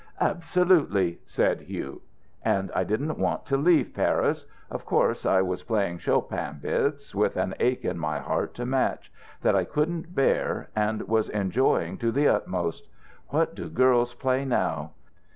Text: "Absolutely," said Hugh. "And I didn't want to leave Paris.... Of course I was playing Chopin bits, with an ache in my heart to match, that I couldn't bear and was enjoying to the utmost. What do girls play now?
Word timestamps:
"Absolutely," 0.19 1.19
said 1.27 1.61
Hugh. 1.61 2.01
"And 2.41 2.71
I 2.73 2.83
didn't 2.83 3.19
want 3.19 3.45
to 3.45 3.55
leave 3.55 3.93
Paris.... 3.93 4.47
Of 4.71 4.83
course 4.83 5.27
I 5.27 5.43
was 5.43 5.61
playing 5.61 5.99
Chopin 5.99 6.57
bits, 6.59 7.13
with 7.13 7.37
an 7.37 7.53
ache 7.59 7.85
in 7.85 7.99
my 7.99 8.17
heart 8.17 8.55
to 8.55 8.65
match, 8.65 9.13
that 9.43 9.55
I 9.55 9.63
couldn't 9.63 10.15
bear 10.15 10.69
and 10.75 11.03
was 11.07 11.29
enjoying 11.29 11.99
to 11.99 12.11
the 12.11 12.27
utmost. 12.27 12.87
What 13.27 13.53
do 13.53 13.69
girls 13.69 14.15
play 14.15 14.43
now? 14.43 14.93